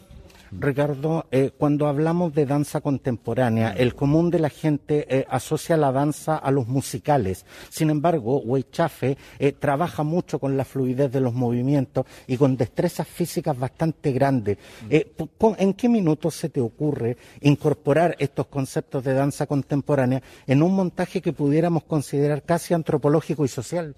Ricardo, 0.61 1.27
eh, 1.31 1.51
cuando 1.57 1.89
hablamos 1.89 2.33
de 2.33 2.47
danza 2.47 2.81
contemporánea, 2.81 3.73
el 3.73 3.95
común 3.95 4.31
de 4.31 4.39
la 4.39 4.51
gente 4.51 5.07
eh, 5.09 5.27
asocia 5.29 5.77
la 5.77 5.91
danza 5.91 6.37
a 6.37 6.51
los 6.51 6.69
musicales. 6.69 7.45
Sin 7.71 7.91
embargo, 7.91 8.39
Weichafe 8.39 9.19
eh, 9.39 9.53
trabaja 9.53 10.05
mucho 10.05 10.39
con 10.39 10.57
la 10.57 10.65
fluidez 10.65 11.11
de 11.11 11.21
los 11.21 11.35
movimientos 11.35 12.07
y 12.27 12.37
con 12.37 12.57
destrezas 12.57 13.09
físicas 13.09 13.59
bastante 13.59 14.13
grandes. 14.13 14.59
¿En 14.91 15.75
qué 15.75 15.89
minutos 15.89 16.35
se 16.35 16.49
te 16.49 16.61
ocurre 16.61 17.17
incorporar 17.41 18.15
estos 18.19 18.47
conceptos 18.47 19.03
de 19.03 19.15
danza 19.15 19.47
contemporánea 19.47 20.23
en 20.47 20.63
un 20.63 20.75
montaje 20.75 21.21
que 21.21 21.33
pudiéramos 21.33 21.85
considerar 21.85 22.43
casi 22.43 22.75
antropológico 22.75 23.45
y 23.45 23.49
social? 23.49 23.97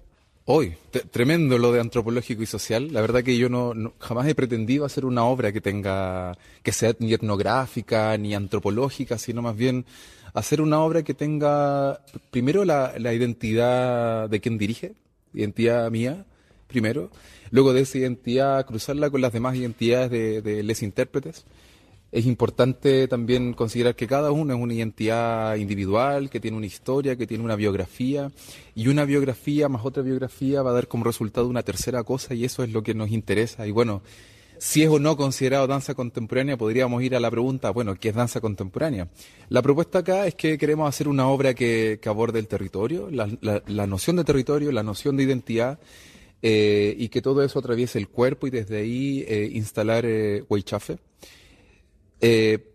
Hoy, 0.49 0.75
tremendo 1.11 1.57
lo 1.57 1.73
de 1.73 1.81
antropológico 1.81 2.41
y 2.41 2.45
social. 2.45 2.93
La 2.93 3.01
verdad 3.01 3.21
que 3.21 3.37
yo 3.37 3.49
no, 3.49 3.73
jamás 3.99 4.25
he 4.27 4.33
pretendido 4.33 4.85
hacer 4.85 5.03
una 5.03 5.25
obra 5.25 5.51
que 5.51 5.59
tenga, 5.59 6.37
que 6.63 6.71
sea 6.71 6.95
ni 6.99 7.13
etnográfica 7.13 8.17
ni 8.17 8.33
antropológica, 8.33 9.17
sino 9.17 9.41
más 9.41 9.57
bien 9.57 9.85
hacer 10.33 10.61
una 10.61 10.79
obra 10.79 11.03
que 11.03 11.13
tenga 11.13 11.99
primero 12.31 12.63
la, 12.63 12.93
identidad 13.13 14.29
de 14.29 14.39
quien 14.39 14.57
dirige, 14.57 14.93
identidad 15.33 15.91
mía, 15.91 16.25
primero, 16.67 17.11
luego 17.51 17.73
de 17.73 17.81
esa 17.81 17.97
identidad 17.97 18.65
cruzarla 18.65 19.09
con 19.09 19.19
las 19.19 19.33
demás 19.33 19.53
identidades 19.57 20.09
de, 20.11 20.41
de 20.41 20.77
intérpretes 20.81 21.43
es 22.11 22.25
importante 22.25 23.07
también 23.07 23.53
considerar 23.53 23.95
que 23.95 24.07
cada 24.07 24.31
uno 24.31 24.53
es 24.53 24.59
una 24.59 24.73
identidad 24.73 25.55
individual, 25.55 26.29
que 26.29 26.39
tiene 26.39 26.55
una 26.55 26.65
historia, 26.65 27.15
que 27.17 27.27
tiene 27.27 27.43
una 27.43 27.55
biografía, 27.55 28.31
y 28.75 28.87
una 28.87 29.05
biografía 29.05 29.67
más 29.67 29.85
otra 29.85 30.03
biografía 30.03 30.61
va 30.61 30.71
a 30.71 30.73
dar 30.73 30.87
como 30.87 31.03
resultado 31.03 31.47
una 31.47 31.63
tercera 31.63 32.03
cosa, 32.03 32.33
y 32.33 32.45
eso 32.45 32.63
es 32.63 32.71
lo 32.71 32.81
que 32.81 32.93
nos 32.93 33.11
interesa. 33.11 33.67
Y 33.67 33.71
bueno, 33.71 34.01
si 34.59 34.83
es 34.83 34.89
o 34.89 34.99
no 34.99 35.17
considerado 35.17 35.67
danza 35.67 35.93
contemporánea, 35.93 36.57
podríamos 36.57 37.03
ir 37.03 37.15
a 37.15 37.19
la 37.19 37.29
pregunta, 37.29 37.71
bueno, 37.71 37.95
¿qué 37.95 38.09
es 38.09 38.15
danza 38.15 38.41
contemporánea? 38.41 39.09
La 39.49 39.61
propuesta 39.61 39.99
acá 39.99 40.25
es 40.25 40.35
que 40.35 40.57
queremos 40.57 40.87
hacer 40.87 41.07
una 41.07 41.27
obra 41.27 41.53
que, 41.53 41.99
aborde 42.05 42.39
el 42.39 42.47
territorio, 42.47 43.09
la, 43.11 43.87
noción 43.87 44.15
de 44.15 44.23
territorio, 44.23 44.71
la 44.71 44.83
noción 44.83 45.17
de 45.17 45.23
identidad, 45.23 45.79
eh, 46.41 46.95
y 46.97 47.09
que 47.09 47.21
todo 47.21 47.43
eso 47.43 47.59
atraviese 47.59 47.97
el 47.97 48.07
cuerpo 48.07 48.47
y 48.47 48.51
desde 48.51 48.77
ahí 48.77 49.25
eh, 49.27 49.49
instalar 49.53 50.05
eh, 50.05 50.43
eh, 52.21 52.73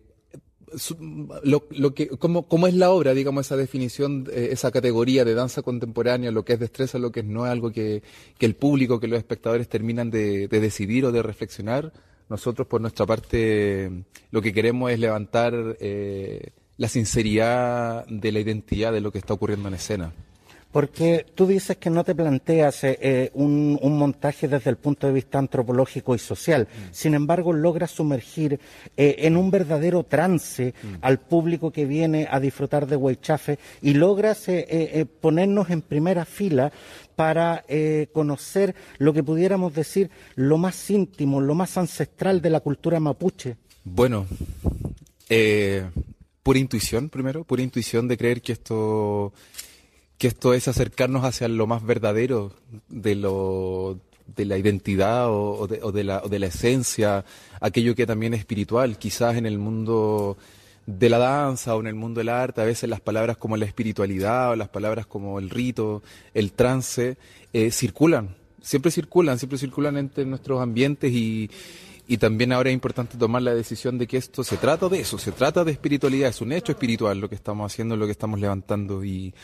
lo, 1.43 1.95
que, 1.95 2.09
cómo, 2.09 2.67
es 2.67 2.75
la 2.75 2.91
obra, 2.91 3.15
digamos, 3.15 3.47
esa 3.47 3.57
definición, 3.57 4.29
eh, 4.33 4.49
esa 4.53 4.71
categoría 4.71 5.25
de 5.25 5.35
danza 5.35 5.63
contemporánea, 5.63 6.31
lo 6.31 6.45
que 6.45 6.55
es 6.55 6.61
destreza, 6.61 6.99
lo 6.99 7.13
que 7.13 7.23
no 7.23 7.47
es 7.47 7.53
algo 7.53 7.73
que, 7.73 8.03
que 8.39 8.47
el 8.47 8.55
público, 8.55 9.01
que 9.01 9.09
los 9.09 9.19
espectadores 9.19 9.69
terminan 9.69 10.11
de, 10.11 10.49
decidir 10.49 11.05
o 11.05 11.13
de 11.13 11.23
reflexionar. 11.23 11.93
Nosotros, 12.29 12.67
por 12.67 12.81
nuestra 12.81 13.05
parte, 13.05 14.05
lo 14.31 14.41
que 14.41 14.53
queremos 14.53 14.91
es 14.91 14.99
levantar 14.99 15.77
eh, 15.81 16.53
la 16.77 16.89
sinceridad 16.89 18.07
de 18.07 18.33
la 18.33 18.41
identidad 18.41 18.93
de 18.93 19.01
lo 19.01 19.13
que 19.13 19.19
está 19.19 19.35
ocurriendo 19.35 19.69
en 19.69 19.75
escena. 19.75 20.13
Porque 20.73 21.27
tú 21.35 21.47
dices 21.47 21.77
que 21.77 21.91
no 21.91 22.03
te 22.03 22.15
planteas 22.15 22.83
eh, 22.85 22.99
eh, 23.01 23.31
un, 23.35 23.79
montaje 23.83 24.49
desde 24.49 24.71
el 24.71 24.77
punto 24.77 25.07
de 25.07 25.13
vista 25.13 25.39
antropológico 25.39 26.15
y 26.15 26.19
social. 26.19 26.63
Mm. 26.63 26.93
Sin 26.93 27.15
embargo, 27.15 27.53
logras 27.53 27.91
sumergir 27.91 28.59
eh, 28.97 29.17
en 29.19 29.37
un 29.37 29.51
verdadero 29.51 30.03
trance 30.03 30.73
mm. 30.83 30.95
al 31.03 31.21
público 31.21 31.71
que 31.71 31.85
viene 31.85 32.27
a 32.31 32.41
disfrutar 32.41 32.87
de 32.87 32.97
Huaychafe 32.97 33.59
y 33.83 33.93
logras 33.93 34.47
ponernos 35.21 35.69
en 35.71 35.83
primera 35.83 36.25
fila 36.25 36.73
para 37.15 37.65
conocer 38.13 38.75
lo 38.99 39.13
que 39.13 39.23
pudiéramos 39.23 39.75
decir 39.75 40.11
lo 40.35 40.57
más 40.57 40.91
íntimo, 40.91 41.41
lo 41.41 41.55
más 41.55 41.77
ancestral 41.77 42.41
de 42.41 42.51
la 42.51 42.61
cultura 42.61 42.99
mapuche. 42.99 43.57
Bueno, 43.85 44.27
pura 46.43 46.59
intuición 46.59 47.09
primero, 47.09 47.45
pura 47.45 47.63
intuición 47.63 48.09
de 48.09 48.17
creer 48.17 48.41
que 48.43 48.53
esto 48.53 49.33
que 50.23 50.29
esto 50.29 50.55
es 50.55 50.69
acercarnos 50.69 51.25
hacia 51.25 51.49
lo 51.49 51.67
más 51.67 51.85
verdadero 51.85 52.53
de 52.89 53.17
lo 53.17 53.99
de 54.37 54.45
la 54.45 54.57
identidad 54.57 55.27
o, 55.29 55.67
de, 55.67 56.05
la, 56.05 56.21
de, 56.21 56.39
la, 56.39 56.47
esencia, 56.47 57.25
aquello 57.61 57.97
que 57.97 58.07
también 58.07 58.33
es 58.33 58.39
espiritual. 58.39 58.99
Quizás 58.99 59.35
en 59.35 59.47
el 59.47 59.59
mundo 59.59 60.37
de 60.87 61.09
la 61.09 61.19
danza 61.19 61.75
o 61.75 61.81
en 61.81 61.89
el 61.89 61.97
mundo 61.97 62.21
del 62.21 62.29
arte, 62.29 62.61
a 62.61 62.65
veces 62.65 62.89
las 62.89 63.01
palabras 63.01 63.37
como 63.37 63.57
la 63.57 63.65
espiritualidad 63.65 64.53
o 64.53 64.55
las 64.55 64.69
palabras 64.69 65.07
como 65.07 65.41
el 65.41 65.51
rito, 65.51 66.05
el 66.35 66.53
trance, 66.53 67.17
eh, 67.53 67.73
circulan, 67.73 68.37
siempre 68.61 68.93
circulan, 68.93 69.41
siempre 69.41 69.59
circulan 69.59 69.97
entre 69.97 70.25
nuestros 70.25 70.61
ambientes 70.61 71.11
y, 71.11 71.51
y 72.07 72.19
también 72.19 72.53
ahora 72.53 72.71
es 72.71 72.75
importante 72.75 73.19
tomar 73.19 73.43
la 73.43 73.57
decisión 73.57 73.99
de 73.99 74.07
que 74.07 74.19
esto 74.19 74.45
se 74.45 74.57
trata 74.57 74.89
de 74.89 75.01
eso, 75.01 75.19
se 75.19 75.33
trata 75.33 75.65
de 75.65 75.73
espiritualidad, 75.73 76.31
es 76.31 76.41
un 76.41 76.53
hecho 76.53 76.71
espiritual 76.71 77.19
lo 77.19 77.29
que 77.29 77.35
estamos 77.35 77.73
haciendo, 77.73 77.97
lo 77.97 78.07
que 78.07 78.13
estamos 78.13 78.39
levantando 78.39 79.05
y, 79.05 79.35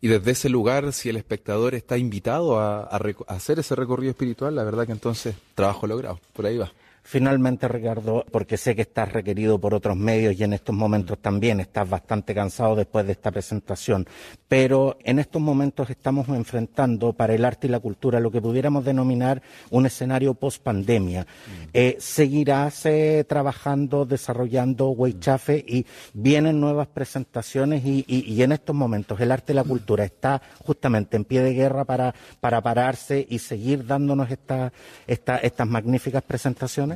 y 0.00 0.08
desde 0.08 0.30
ese 0.30 0.48
lugar, 0.48 0.92
si 0.92 1.08
el 1.08 1.16
espectador 1.16 1.74
está 1.74 1.98
invitado 1.98 2.58
a, 2.58 2.82
a 2.82 3.00
hacer 3.28 3.58
ese 3.58 3.74
recorrido 3.74 4.10
espiritual, 4.10 4.54
la 4.54 4.64
verdad 4.64 4.86
que 4.86 4.92
entonces 4.92 5.34
trabajo 5.54 5.86
logrado, 5.86 6.20
por 6.32 6.46
ahí 6.46 6.56
va. 6.56 6.72
Finalmente, 7.02 7.66
Ricardo, 7.66 8.24
porque 8.30 8.56
sé 8.56 8.76
que 8.76 8.82
estás 8.82 9.12
requerido 9.12 9.58
por 9.58 9.74
otros 9.74 9.96
medios 9.96 10.38
y 10.38 10.44
en 10.44 10.52
estos 10.52 10.74
momentos 10.74 11.18
también 11.18 11.58
estás 11.60 11.88
bastante 11.88 12.34
cansado 12.34 12.76
después 12.76 13.06
de 13.06 13.12
esta 13.12 13.30
presentación, 13.30 14.06
pero 14.48 14.98
en 15.02 15.18
estos 15.18 15.40
momentos 15.40 15.88
estamos 15.90 16.28
enfrentando 16.28 17.12
para 17.12 17.34
el 17.34 17.44
arte 17.44 17.66
y 17.66 17.70
la 17.70 17.80
cultura 17.80 18.20
lo 18.20 18.30
que 18.30 18.42
pudiéramos 18.42 18.84
denominar 18.84 19.42
un 19.70 19.86
escenario 19.86 20.34
post 20.34 20.62
pandemia. 20.62 21.22
Mm. 21.22 21.68
Eh, 21.72 21.96
¿Seguirás 21.98 22.84
eh, 22.86 23.24
trabajando, 23.26 24.04
desarrollando 24.04 24.90
Weichafe 24.90 25.64
y 25.66 25.86
vienen 26.12 26.60
nuevas 26.60 26.88
presentaciones 26.88 27.84
y, 27.84 28.04
y, 28.06 28.42
en 28.42 28.52
estos 28.52 28.74
momentos 28.74 29.20
el 29.20 29.32
arte 29.32 29.52
y 29.52 29.56
la 29.56 29.64
cultura 29.64 30.04
está 30.04 30.42
justamente 30.64 31.16
en 31.16 31.24
pie 31.24 31.42
de 31.42 31.54
guerra 31.54 31.84
para, 31.84 32.14
para 32.40 32.60
pararse 32.60 33.26
y 33.28 33.38
seguir 33.38 33.86
dándonos 33.86 34.30
esta, 34.30 34.72
esta, 35.06 35.38
estas 35.38 35.68
magníficas 35.68 36.22
presentaciones? 36.22 36.89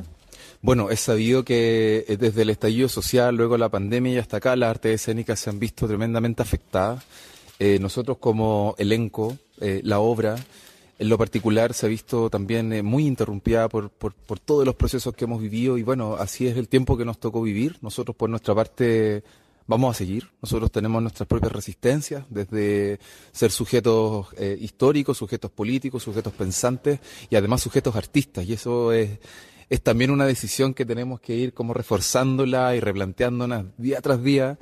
Bueno, 0.65 0.89
es 0.89 0.99
sabido 1.01 1.45
que 1.45 2.05
eh, 2.07 2.17
desde 2.17 2.41
el 2.41 2.49
estallido 2.49 2.89
social, 2.89 3.35
luego 3.35 3.55
la 3.55 3.69
pandemia 3.69 4.13
y 4.13 4.17
hasta 4.17 4.37
acá, 4.37 4.55
las 4.55 4.71
artes 4.71 4.95
escénicas 4.95 5.39
se 5.39 5.51
han 5.51 5.59
visto 5.59 5.85
tremendamente 5.85 6.41
afectadas. 6.41 7.03
Eh, 7.59 7.77
nosotros 7.79 8.17
como 8.17 8.73
elenco, 8.79 9.37
eh, 9.61 9.81
la 9.83 9.99
obra, 9.99 10.35
en 10.97 11.07
lo 11.07 11.19
particular, 11.19 11.75
se 11.75 11.85
ha 11.85 11.89
visto 11.89 12.31
también 12.31 12.83
muy 12.83 13.05
interrumpida 13.05 13.69
por, 13.69 13.91
por, 13.91 14.15
por, 14.15 14.39
todos 14.39 14.65
los 14.65 14.73
procesos 14.73 15.13
que 15.13 15.25
hemos 15.25 15.39
vivido 15.39 15.77
y 15.77 15.83
bueno, 15.83 16.15
así 16.15 16.47
es 16.47 16.57
el 16.57 16.67
tiempo 16.67 16.97
que 16.97 17.05
nos 17.05 17.19
tocó 17.19 17.43
vivir. 17.43 17.77
Nosotros 17.81 18.15
por 18.17 18.31
nuestra 18.31 18.55
parte 18.55 19.23
vamos 19.67 19.95
a 19.95 19.97
seguir. 19.99 20.31
Nosotros 20.41 20.71
tenemos 20.71 20.99
nuestras 20.99 21.27
propias 21.27 21.51
resistencias, 21.51 22.25
desde 22.31 22.99
ser 23.31 23.51
sujetos 23.51 24.29
históricos, 24.59 25.15
sujetos 25.15 25.51
políticos, 25.51 26.01
sujetos 26.01 26.33
pensantes 26.33 27.01
y 27.29 27.35
además 27.35 27.61
sujetos 27.61 27.95
artistas. 27.95 28.45
Y 28.45 28.53
eso 28.53 28.91
es 28.93 29.19
es 29.69 29.81
también 29.81 30.11
una 30.11 30.25
decisión 30.25 30.73
que 30.73 30.85
tenemos 30.85 31.19
que 31.19 31.35
ir 31.35 31.53
como 31.53 31.73
reforzándola 31.73 32.75
y 32.75 32.79
replanteándola 32.79 33.65
día 33.77 34.01
tras 34.01 34.23
día. 34.23 34.57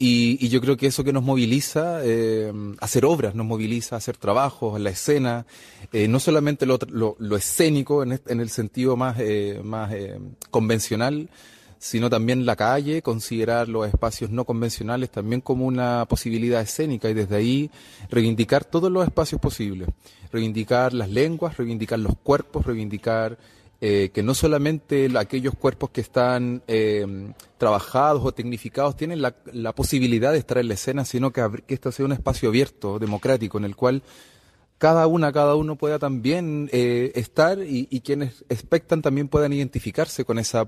Y, 0.00 0.48
yo 0.48 0.60
creo 0.60 0.76
que 0.76 0.86
eso 0.86 1.02
que 1.02 1.12
nos 1.12 1.24
moviliza, 1.24 2.00
eh, 2.04 2.52
hacer 2.80 3.04
obras, 3.04 3.34
nos 3.34 3.46
moviliza 3.46 3.96
hacer 3.96 4.16
trabajos, 4.16 4.80
la 4.80 4.90
escena, 4.90 5.44
eh, 5.92 6.06
no 6.06 6.20
solamente 6.20 6.66
lo, 6.66 6.78
lo, 6.88 7.36
escénico 7.36 8.04
en, 8.04 8.20
en, 8.24 8.40
el 8.40 8.48
sentido 8.48 8.96
más, 8.96 9.16
eh, 9.18 9.60
más 9.64 9.92
eh, 9.92 10.20
convencional, 10.50 11.28
sino 11.78 12.10
también 12.10 12.46
la 12.46 12.54
calle, 12.54 13.02
considerar 13.02 13.68
los 13.68 13.88
espacios 13.88 14.30
no 14.30 14.44
convencionales 14.44 15.10
también 15.10 15.40
como 15.40 15.66
una 15.66 16.06
posibilidad 16.08 16.60
escénica 16.60 17.08
y 17.10 17.14
desde 17.14 17.36
ahí 17.36 17.70
reivindicar 18.10 18.64
todos 18.64 18.92
los 18.92 19.04
espacios 19.04 19.40
posibles, 19.40 19.88
reivindicar 20.32 20.92
las 20.92 21.08
lenguas, 21.08 21.56
reivindicar 21.56 21.98
los 21.98 22.16
cuerpos, 22.22 22.66
reivindicar 22.66 23.38
eh, 23.80 24.10
que 24.12 24.22
no 24.22 24.34
solamente 24.34 25.08
aquellos 25.16 25.54
cuerpos 25.54 25.90
que 25.90 26.00
están 26.00 26.62
eh, 26.66 27.32
trabajados 27.58 28.24
o 28.24 28.32
tecnificados 28.32 28.96
tienen 28.96 29.22
la, 29.22 29.32
posibilidad 29.72 30.32
de 30.32 30.38
estar 30.38 30.58
en 30.58 30.68
la 30.68 30.74
escena, 30.74 31.04
sino 31.04 31.32
que, 31.32 31.62
que 31.66 31.92
sea 31.92 32.04
un 32.04 32.12
espacio 32.12 32.48
abierto, 32.48 32.98
democrático, 32.98 33.58
en 33.58 33.64
el 33.64 33.76
cual 33.76 34.02
cada 34.78 35.06
una, 35.08 35.32
cada 35.32 35.56
uno 35.56 35.76
pueda 35.76 35.98
también 35.98 36.70
eh, 36.72 37.12
estar 37.16 37.58
y, 37.60 37.86
quienes 38.00 38.44
expectan 38.48 39.02
también 39.02 39.28
puedan 39.28 39.52
identificarse 39.52 40.24
con 40.24 40.38
esa 40.38 40.66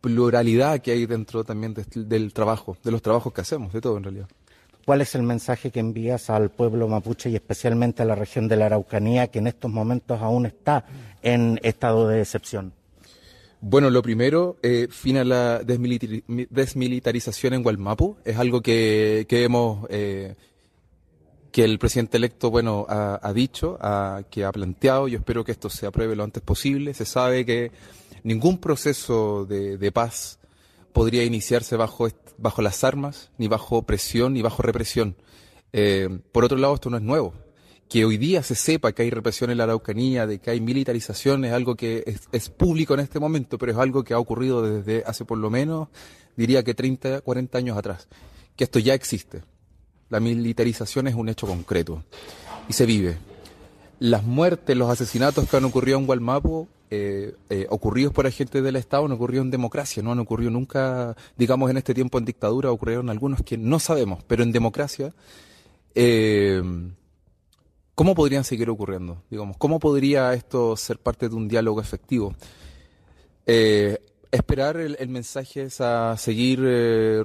pluralidad 0.00 0.80
que 0.80 0.92
hay 0.92 1.06
dentro 1.06 1.44
también 1.44 1.74
del 1.74 2.32
trabajo, 2.32 2.76
de 2.82 2.90
los 2.90 3.02
trabajos 3.02 3.32
que 3.32 3.42
hacemos, 3.42 3.72
de 3.72 3.80
todo 3.82 3.98
en 3.98 4.04
realidad. 4.04 4.28
¿Cuál 4.84 5.00
es 5.00 5.14
el 5.14 5.22
mensaje 5.22 5.70
que 5.70 5.80
envías 5.80 6.28
al 6.28 6.50
pueblo 6.50 6.88
mapuche 6.88 7.30
y 7.30 7.36
especialmente 7.36 8.02
a 8.02 8.04
la 8.04 8.14
región 8.14 8.48
de 8.48 8.56
la 8.56 8.66
Araucanía 8.66 9.28
que 9.28 9.38
en 9.38 9.46
estos 9.46 9.70
momentos 9.70 10.20
aún 10.20 10.44
está 10.44 10.84
en 11.22 11.58
estado 11.62 12.08
de 12.08 12.20
excepción? 12.20 12.74
Bueno, 13.62 13.88
lo 13.88 14.02
primero, 14.02 14.58
eh, 14.62 14.88
fin 14.90 15.16
a 15.16 15.24
la 15.24 15.60
desmilitarización 15.60 17.54
en 17.54 17.62
Gualmapu. 17.62 18.18
Es 18.22 18.36
algo 18.36 18.60
que, 18.60 19.26
hemos, 19.30 19.86
eh, 19.88 20.34
que 21.50 21.64
el 21.64 21.78
presidente 21.78 22.18
electo, 22.18 22.50
bueno, 22.50 22.84
ha, 22.86 23.32
dicho, 23.32 23.78
que 24.30 24.44
ha 24.44 24.52
planteado. 24.52 25.08
Yo 25.08 25.16
espero 25.16 25.44
que 25.44 25.52
esto 25.52 25.70
se 25.70 25.86
apruebe 25.86 26.14
lo 26.14 26.24
antes 26.24 26.42
posible. 26.42 26.92
Se 26.92 27.06
sabe 27.06 27.46
que 27.46 27.72
ningún 28.22 28.58
proceso 28.58 29.46
de 29.46 29.92
paz 29.92 30.38
podría 30.94 31.24
iniciarse 31.24 31.76
bajo, 31.76 32.08
bajo 32.38 32.62
las 32.62 32.84
armas, 32.84 33.30
ni 33.36 33.48
bajo 33.48 33.82
presión, 33.82 34.32
ni 34.32 34.42
bajo 34.42 34.62
represión. 34.62 35.16
Eh, 35.72 36.20
por 36.30 36.44
otro 36.44 36.56
lado, 36.56 36.76
esto 36.76 36.88
no 36.88 36.96
es 36.96 37.02
nuevo. 37.02 37.34
Que 37.88 38.04
hoy 38.04 38.16
día 38.16 38.44
se 38.44 38.54
sepa 38.54 38.92
que 38.92 39.02
hay 39.02 39.10
represión 39.10 39.50
en 39.50 39.58
la 39.58 39.64
Araucanía, 39.64 40.24
de 40.26 40.38
que 40.38 40.52
hay 40.52 40.60
militarización, 40.60 41.44
es 41.44 41.52
algo 41.52 41.74
que 41.74 42.16
es, 42.30 42.48
público 42.48 42.94
en 42.94 43.00
este 43.00 43.18
momento, 43.18 43.58
pero 43.58 43.72
es 43.72 43.78
algo 43.78 44.04
que 44.04 44.14
ha 44.14 44.18
ocurrido 44.20 44.62
desde 44.62 45.02
hace 45.04 45.24
por 45.24 45.36
lo 45.36 45.50
menos, 45.50 45.88
diría 46.36 46.62
que 46.62 46.74
30, 46.74 47.22
40 47.22 47.58
años 47.58 47.76
atrás. 47.76 48.08
Que 48.54 48.62
esto 48.62 48.78
ya 48.78 48.94
existe. 48.94 49.42
La 50.10 50.20
militarización 50.20 51.08
es 51.08 51.16
un 51.16 51.28
hecho 51.28 51.48
concreto 51.48 52.04
y 52.68 52.72
se 52.72 52.86
vive. 52.86 53.18
Las 53.98 54.22
muertes, 54.22 54.76
los 54.76 54.88
asesinatos 54.88 55.48
que 55.48 55.56
han 55.56 55.64
ocurrido 55.64 55.98
en 55.98 56.06
Gualmapo 56.06 56.68
eh, 56.90 57.34
eh, 57.50 57.66
ocurridos 57.70 58.12
por 58.12 58.26
agentes 58.26 58.62
del 58.62 58.76
Estado 58.76 59.08
no 59.08 59.14
ocurrió 59.14 59.40
en 59.40 59.50
democracia, 59.50 60.02
no 60.02 60.12
han 60.12 60.18
ocurrido 60.18 60.50
nunca, 60.50 61.16
digamos, 61.36 61.70
en 61.70 61.78
este 61.78 61.94
tiempo 61.94 62.18
en 62.18 62.24
dictadura, 62.24 62.70
ocurrieron 62.70 63.10
algunos 63.10 63.42
que 63.42 63.56
no 63.56 63.78
sabemos, 63.78 64.22
pero 64.24 64.42
en 64.42 64.52
democracia, 64.52 65.14
eh, 65.94 66.62
¿cómo 67.94 68.14
podrían 68.14 68.44
seguir 68.44 68.70
ocurriendo? 68.70 69.22
Digamos, 69.30 69.56
¿cómo 69.56 69.78
podría 69.80 70.34
esto 70.34 70.76
ser 70.76 70.98
parte 70.98 71.28
de 71.28 71.34
un 71.34 71.48
diálogo 71.48 71.80
efectivo? 71.80 72.34
esperar 73.46 74.78
el, 74.78 74.96
el, 74.98 75.08
mensaje 75.10 75.64
es 75.64 75.80
a 75.82 76.16
seguir 76.16 76.60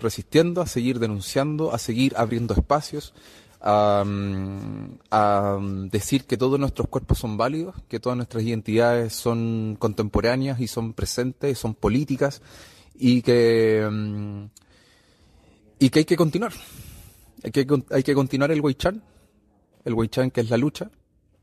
resistiendo, 0.02 0.62
a 0.62 0.68
seguir 0.68 1.00
denunciando, 1.00 1.74
a 1.74 1.80
seguir 1.80 2.14
abriendo 2.18 2.54
espacios, 2.54 3.14
a, 3.62 5.58
decir 5.92 6.26
que 6.26 6.38
todos 6.38 6.60
nuestros 6.60 6.88
cuerpos 6.88 7.20
son 7.20 7.38
válidos, 7.38 7.76
que 7.88 8.00
todas 8.00 8.16
nuestras 8.18 8.44
identidades 8.44 9.14
son 9.14 9.76
contemporáneas 9.80 10.60
y 10.60 10.68
son 10.68 10.94
presentes, 10.94 11.58
son 11.58 11.76
políticas 11.76 12.42
y 12.96 13.22
que, 13.22 13.88
y 15.80 15.90
que 15.90 16.00
hay 16.00 16.06
que 16.06 16.18
continuar. 16.18 16.54
Hay 17.44 17.52
que, 17.52 17.66
hay 17.92 18.04
que 18.04 18.14
continuar 18.14 18.52
el 18.52 18.62
Weichan, 18.62 19.02
el 19.86 19.94
Weichan 19.94 20.32
que 20.32 20.42
es 20.42 20.50
la 20.50 20.58
lucha, 20.58 20.92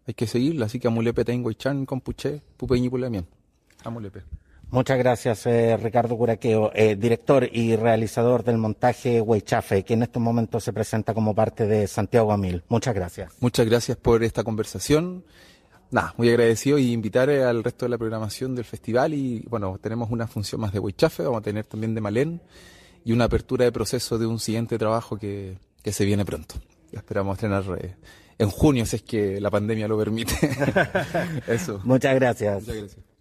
hay 0.06 0.14
que 0.14 0.26
seguirla, 0.26 0.66
así 0.66 0.78
que 0.78 0.88
amulepe 0.88 1.24
tengo 1.24 1.48
Weichan, 1.48 1.86
compuche, 1.86 2.42
pupeñi 2.56 2.88
pulemien. 2.88 3.26
Amulepe. 3.84 4.45
Muchas 4.70 4.98
gracias, 4.98 5.46
eh, 5.46 5.76
Ricardo 5.76 6.16
Curaqueo, 6.16 6.72
eh, 6.74 6.96
director 6.96 7.48
y 7.50 7.76
realizador 7.76 8.42
del 8.42 8.58
montaje 8.58 9.20
Huaychafe, 9.20 9.84
que 9.84 9.94
en 9.94 10.02
estos 10.02 10.20
momentos 10.20 10.64
se 10.64 10.72
presenta 10.72 11.14
como 11.14 11.34
parte 11.34 11.66
de 11.66 11.86
Santiago 11.86 12.32
Amil. 12.32 12.64
Muchas 12.68 12.94
gracias. 12.94 13.32
Muchas 13.40 13.66
gracias 13.66 13.96
por 13.96 14.24
esta 14.24 14.42
conversación. 14.42 15.24
Nada, 15.92 16.14
muy 16.16 16.28
agradecido 16.28 16.78
y 16.78 16.92
invitar 16.92 17.30
al 17.30 17.62
resto 17.62 17.84
de 17.84 17.90
la 17.90 17.98
programación 17.98 18.56
del 18.56 18.64
festival 18.64 19.14
y 19.14 19.44
bueno, 19.48 19.78
tenemos 19.80 20.10
una 20.10 20.26
función 20.26 20.60
más 20.60 20.72
de 20.72 20.80
Huaychafe, 20.80 21.22
vamos 21.22 21.38
a 21.38 21.44
tener 21.44 21.64
también 21.64 21.94
de 21.94 22.00
Malén 22.00 22.40
y 23.04 23.12
una 23.12 23.26
apertura 23.26 23.64
de 23.64 23.72
proceso 23.72 24.18
de 24.18 24.26
un 24.26 24.40
siguiente 24.40 24.78
trabajo 24.78 25.16
que, 25.16 25.58
que 25.82 25.92
se 25.92 26.04
viene 26.04 26.24
pronto. 26.24 26.56
Esperamos 26.90 27.36
estrenar 27.36 27.62
eh, 27.80 27.94
en 28.36 28.50
junio 28.50 28.84
si 28.84 28.96
es 28.96 29.02
que 29.02 29.40
la 29.40 29.50
pandemia 29.50 29.86
lo 29.86 29.96
permite. 29.96 30.34
Eso. 31.46 31.80
Muchas 31.84 32.16
gracias. 32.16 32.62
Muchas 32.62 32.76
gracias. 32.76 33.15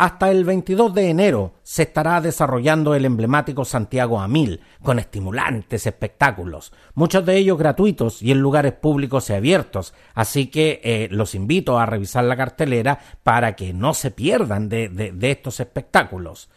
Hasta 0.00 0.30
el 0.30 0.46
22 0.46 0.94
de 0.94 1.10
enero 1.10 1.52
se 1.62 1.82
estará 1.82 2.22
desarrollando 2.22 2.94
el 2.94 3.04
emblemático 3.04 3.66
Santiago 3.66 4.18
a 4.18 4.28
Mil, 4.28 4.62
con 4.82 4.98
estimulantes 4.98 5.86
espectáculos, 5.86 6.72
muchos 6.94 7.26
de 7.26 7.36
ellos 7.36 7.58
gratuitos 7.58 8.22
y 8.22 8.32
en 8.32 8.40
lugares 8.40 8.72
públicos 8.72 9.28
y 9.28 9.34
abiertos, 9.34 9.92
así 10.14 10.46
que 10.46 10.80
eh, 10.82 11.08
los 11.10 11.34
invito 11.34 11.78
a 11.78 11.84
revisar 11.84 12.24
la 12.24 12.38
cartelera 12.38 12.98
para 13.22 13.54
que 13.56 13.74
no 13.74 13.92
se 13.92 14.10
pierdan 14.10 14.70
de, 14.70 14.88
de 14.88 15.30
estos 15.30 15.60
espectáculos. 15.60 16.48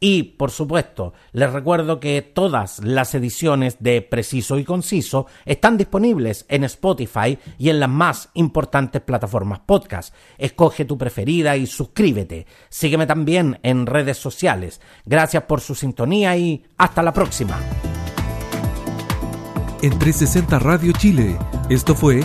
Y, 0.00 0.22
por 0.22 0.50
supuesto, 0.52 1.12
les 1.32 1.52
recuerdo 1.52 1.98
que 1.98 2.22
todas 2.22 2.78
las 2.84 3.14
ediciones 3.14 3.78
de 3.80 4.00
Preciso 4.00 4.58
y 4.58 4.64
Conciso 4.64 5.26
están 5.44 5.76
disponibles 5.76 6.46
en 6.48 6.62
Spotify 6.64 7.38
y 7.58 7.70
en 7.70 7.80
las 7.80 7.88
más 7.88 8.28
importantes 8.34 9.02
plataformas 9.02 9.60
podcast. 9.60 10.14
Escoge 10.36 10.84
tu 10.84 10.96
preferida 10.96 11.56
y 11.56 11.66
suscríbete. 11.66 12.46
Sígueme 12.68 13.06
también 13.06 13.58
en 13.64 13.86
redes 13.86 14.18
sociales. 14.18 14.80
Gracias 15.04 15.42
por 15.44 15.60
su 15.60 15.74
sintonía 15.74 16.36
y 16.36 16.64
hasta 16.76 17.02
la 17.02 17.12
próxima. 17.12 17.58
En 19.82 19.98
360 19.98 20.58
Radio 20.58 20.92
Chile, 20.92 21.38
esto 21.70 21.94
fue 21.94 22.24